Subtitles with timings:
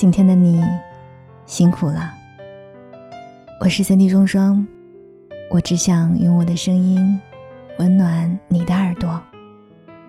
[0.00, 0.64] 今天的你
[1.44, 2.10] 辛苦了。
[3.60, 4.66] 我是三 D 双双，
[5.50, 7.20] 我只想用我的声音
[7.78, 9.20] 温暖你的耳朵。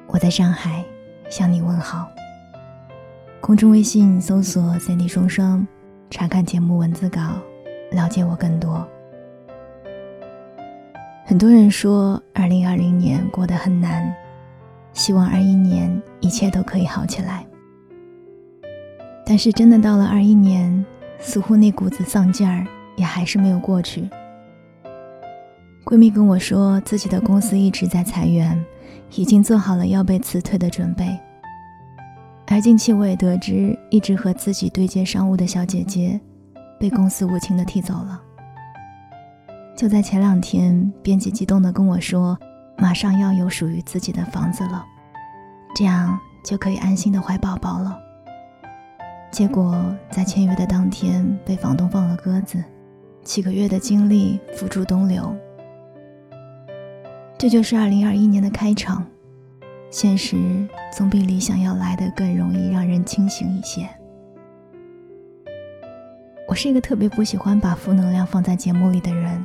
[0.07, 0.81] 我在上海
[1.29, 2.07] 向你问好。
[3.41, 5.67] 公众微信搜索“三 D 双双”，
[6.09, 7.19] 查看节目文字稿，
[7.91, 8.87] 了解我更多。
[11.25, 14.09] 很多人说，二零二零年过得很难，
[14.93, 17.45] 希望二一年一切都可以好起来。
[19.31, 20.85] 但是真的到了二一年，
[21.17, 22.67] 似乎那股子丧劲儿
[22.97, 24.09] 也还是没有过去。
[25.85, 28.61] 闺蜜跟我说，自己的公司一直在裁员，
[29.15, 31.17] 已经做好了要被辞退的准备。
[32.47, 36.19] 而近期我也得知，一直和自己对接商务的小姐姐，
[36.77, 38.21] 被公司无情的踢走了。
[39.77, 42.37] 就在前两天，编辑激动的跟我说，
[42.77, 44.83] 马上要有属于自己的房子了，
[45.73, 47.97] 这样就可以安心的怀宝宝了。
[49.31, 52.61] 结果在签约的当天被房东放了鸽子，
[53.23, 55.33] 几个月的精力付诸东流。
[57.37, 59.05] 这就是二零二一年的开场，
[59.89, 60.37] 现实
[60.95, 63.87] 总比理想要来的更容易让人清醒一些。
[66.47, 69.43] 我是一个特别不喜欢把负能量放在节目里的人，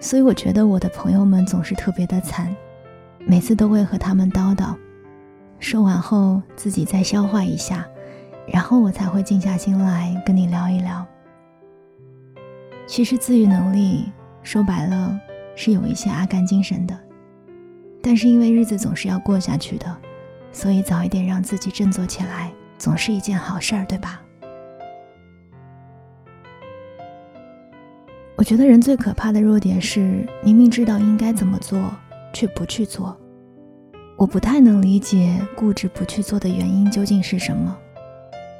[0.00, 2.56] 所以我觉得我的朋友们总是特别的惨，
[3.26, 4.74] 每次都会和他们叨叨，
[5.58, 7.86] 说完后自己再消化一下。
[8.46, 11.06] 然后我才会静下心来跟你聊一聊。
[12.86, 15.18] 其实自愈能力说白了
[15.56, 16.98] 是有一些阿甘精神的，
[18.02, 19.96] 但是因为日子总是要过下去的，
[20.52, 24.20] 所以早一点让自己振作起来，总是一件好事儿，对吧？
[28.36, 31.90] 我觉得人最可怕的弱点是明明知道应该怎么做，
[32.32, 33.16] 却不去做。
[34.18, 37.76] 我不太能理解固执不去做的原因究竟是什么。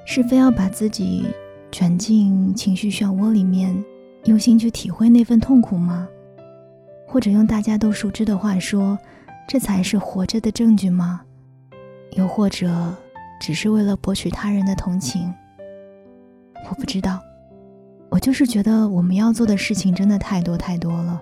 [0.04, 1.24] 是非要把自己
[1.72, 3.74] 卷进情绪漩涡里面，
[4.24, 6.08] 用心去体会那份痛苦吗？
[7.06, 8.98] 或者用大家都熟知的话说，
[9.46, 11.22] 这才是活着的证据吗？
[12.12, 12.94] 又或者，
[13.40, 15.32] 只是为了博取他人的同情？
[16.68, 17.20] 我不知道，
[18.08, 21.20] 我就是觉得我们要做的事情真的太多太多了，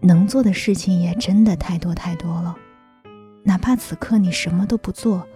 [0.00, 2.56] 能做的事情也真的太多太多了，
[3.44, 5.26] 哪怕此刻你什么都不做。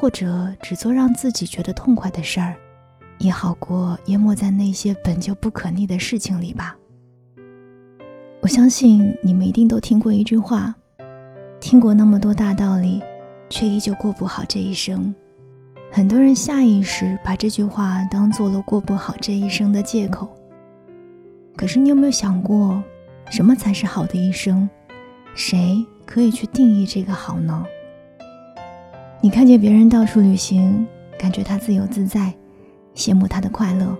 [0.00, 2.54] 或者只做让自己觉得痛快的事儿，
[3.18, 6.76] 也好过淹没在那些本就不可逆的事情里吧。
[8.40, 10.72] 我相信你们一定都听过一句话，
[11.58, 13.02] 听过那么多大道理，
[13.50, 15.12] 却依旧过不好这一生。
[15.90, 20.28] 很多人下意识把这句话当做了过不好这一生的借口。
[21.56, 22.80] 可是你有没有想过，
[23.30, 24.70] 什么才是好的一生？
[25.34, 27.66] 谁可以去定义这个好呢？
[29.20, 30.86] 你看见别人到处旅行，
[31.18, 32.32] 感觉他自由自在，
[32.94, 33.98] 羡慕他的快乐，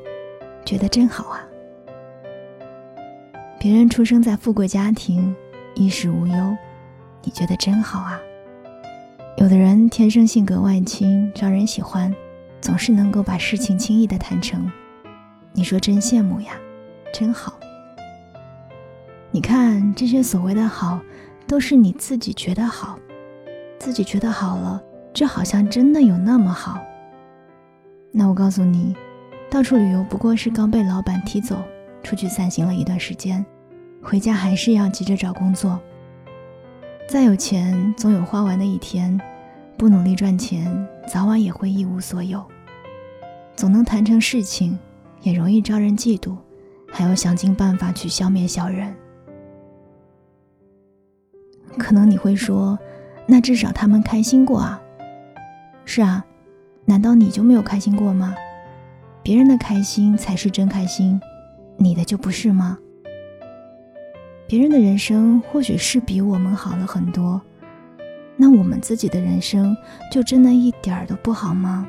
[0.64, 1.44] 觉得真好啊。
[3.58, 5.34] 别人出生在富贵家庭，
[5.74, 6.56] 衣食无忧，
[7.24, 8.20] 你觉得真好啊。
[9.38, 12.14] 有的人天生性格外倾，招人喜欢，
[12.60, 14.70] 总是能够把事情轻易的谈成，
[15.52, 16.52] 你说真羡慕呀，
[17.12, 17.58] 真好。
[19.32, 21.00] 你看这些所谓的好，
[21.48, 22.96] 都是你自己觉得好，
[23.80, 24.80] 自己觉得好了。
[25.18, 26.80] 这好像真的有那么好？
[28.12, 28.94] 那我告诉你，
[29.50, 31.60] 到处旅游不过是刚被老板踢走，
[32.04, 33.44] 出去散心了一段时间，
[34.00, 35.76] 回家还是要急着找工作。
[37.08, 39.18] 再有钱，总有花完的一天；
[39.76, 42.40] 不努力赚钱，早晚也会一无所有。
[43.56, 44.78] 总能谈成事情，
[45.22, 46.36] 也容易招人嫉妒，
[46.92, 48.94] 还要想尽办法去消灭小人。
[51.76, 52.78] 可能你会说，
[53.26, 54.80] 那至少他们开心过啊。
[55.90, 56.22] 是啊，
[56.84, 58.34] 难道你就没有开心过吗？
[59.22, 61.18] 别人的开心才是真开心，
[61.78, 62.76] 你的就不是吗？
[64.46, 67.40] 别人的人生或许是比我们好了很多，
[68.36, 69.74] 那我们自己的人生
[70.12, 71.88] 就真的一点儿都不好吗？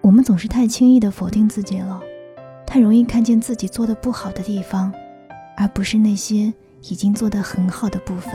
[0.00, 2.00] 我们总是太轻易的否定自己了，
[2.66, 4.90] 太容易看见自己做的不好的地方，
[5.58, 6.54] 而不是那些
[6.88, 8.32] 已经做得很好的部分。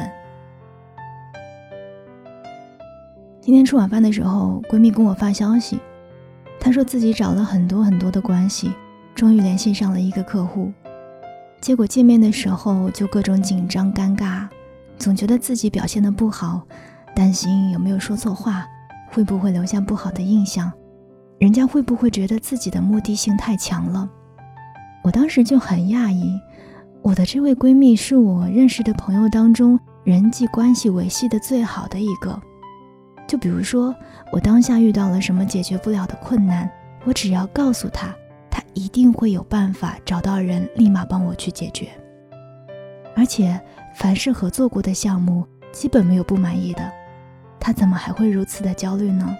[3.45, 5.79] 今天吃晚饭的时候，闺蜜跟我发消息，
[6.59, 8.71] 她说自己找了很多很多的关系，
[9.13, 10.71] 终于联系上了一个客户，
[11.61, 14.47] 结果见面的时候就各种紧张尴尬，
[14.97, 16.63] 总觉得自己表现的不好，
[17.15, 18.65] 担心有没有说错话，
[19.11, 20.71] 会不会留下不好的印象，
[21.37, 24.09] 人家会不会觉得自己的目的性太强了？
[25.03, 26.35] 我当时就很讶异，
[27.03, 32.41] 我的这位闺蜜是我认识的朋友当中人际关系维系的最好的一个。
[33.27, 33.95] 就比如说，
[34.31, 36.69] 我当下遇到了什么解决不了的困难，
[37.05, 38.15] 我只要告诉他，
[38.49, 41.89] 他一定会有办法找到人，立马帮我去解决。
[43.15, 43.59] 而且，
[43.95, 46.91] 凡是合作过的项目，基本没有不满意的，
[47.59, 49.35] 他怎么还会如此的焦虑呢？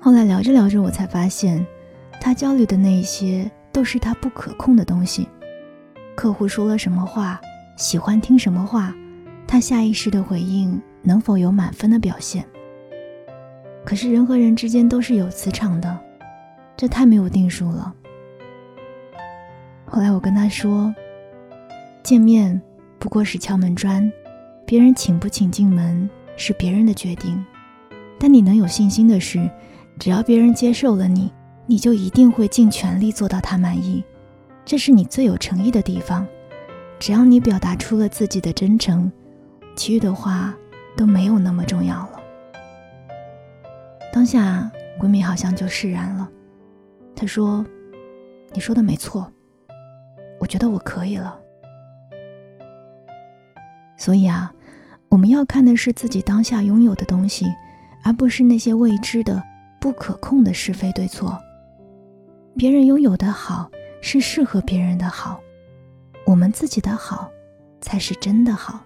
[0.00, 1.64] 后来聊着聊着，我才发现，
[2.20, 5.28] 他焦虑的那些都是他不可控的东西。
[6.16, 7.40] 客户说了什么话，
[7.76, 8.94] 喜欢听什么话，
[9.46, 12.44] 他下意识的回应能否有满分的表现？
[13.84, 15.98] 可是人和人之间都是有磁场的，
[16.76, 17.94] 这太没有定数了。
[19.84, 20.92] 后来我跟他说，
[22.02, 22.60] 见面
[22.98, 24.10] 不过是敲门砖，
[24.66, 27.44] 别人请不请进门是别人的决定，
[28.18, 29.48] 但你能有信心的是，
[29.98, 31.32] 只要别人接受了你，
[31.66, 34.02] 你就一定会尽全力做到他满意，
[34.64, 36.26] 这是你最有诚意的地方。
[36.98, 39.10] 只要你表达出了自己的真诚，
[39.76, 40.52] 其余的话
[40.96, 42.20] 都没有那么重要了。
[44.12, 46.28] 当下，闺蜜好像就释然了。
[47.14, 47.64] 她说
[48.52, 49.30] ：“你说的没错，
[50.40, 51.38] 我觉得我可以了。”
[53.98, 54.52] 所以啊，
[55.08, 57.46] 我们要看的是自己当下拥有的东西，
[58.04, 59.42] 而不是那些未知的、
[59.80, 61.38] 不可控的是非对错。
[62.56, 63.70] 别人拥有的好
[64.00, 65.40] 是适合别人的好，
[66.24, 67.30] 我们自己的好
[67.82, 68.85] 才是真的好。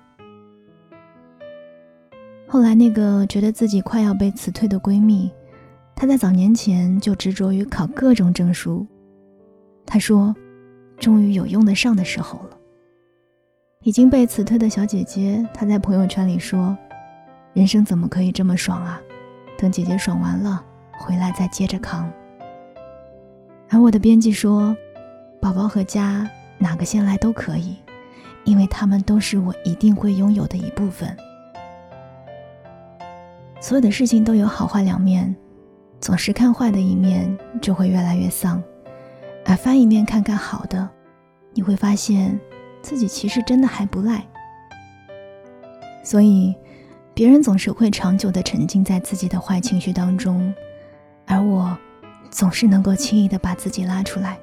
[2.52, 5.30] 后来，那个觉得自己快要被辞退的闺蜜，
[5.94, 8.84] 她在早年前就执着于考各种证书。
[9.86, 10.34] 她说
[10.98, 12.58] ：“终于有用得上的时候了。”
[13.86, 16.76] 已经被辞退的小姐姐，她在朋友圈里说
[17.54, 19.00] ：“人生怎么可以这么爽啊？
[19.56, 20.60] 等姐姐爽完了，
[20.98, 22.10] 回来再接着扛。”
[23.70, 24.76] 而我的编辑说
[25.40, 27.76] ：“宝宝和家哪个先来都可以，
[28.42, 31.16] 因为他们都是我一定会拥有的一部分。”
[33.60, 35.36] 所有的事情都有好坏两面，
[36.00, 38.60] 总是看坏的一面就会越来越丧，
[39.44, 40.88] 而翻一面看看好的，
[41.52, 42.40] 你会发现
[42.80, 44.26] 自己其实真的还不赖。
[46.02, 46.54] 所以，
[47.12, 50.52] 别人总是会长久的沉浸在自己的坏情绪当中，
[51.26, 51.76] 而我
[52.30, 54.38] 总是能够轻易的把自己拉出来。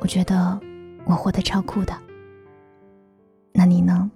[0.00, 0.60] 我觉得
[1.06, 1.94] 我活得超酷的。
[3.54, 4.10] 那你呢？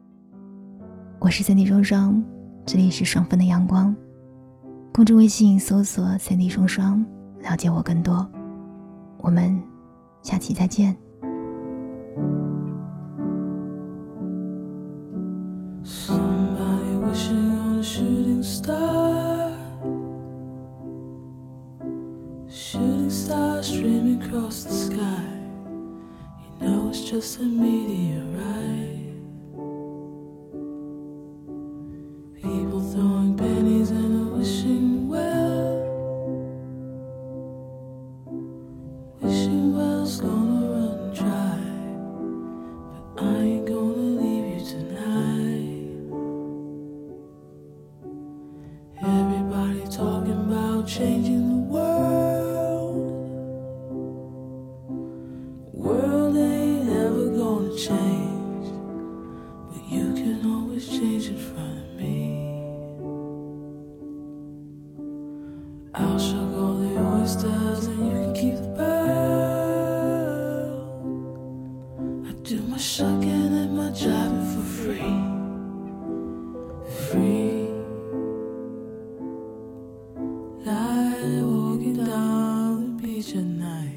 [1.19, 2.23] 我是三 D 双双。
[2.67, 3.95] 这里是双份的阳光，
[4.93, 7.05] 公众微信搜索“三 D 双双”，
[7.43, 8.27] 了解我更多。
[9.19, 9.63] 我们
[10.23, 10.97] 下期再见。
[81.33, 83.94] walking down the beach at night.